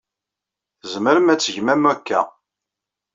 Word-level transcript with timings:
Tzemrem 0.81 1.31
ad 1.33 1.39
tgem 1.39 1.67
am 1.73 1.85
wakka. 1.87 2.21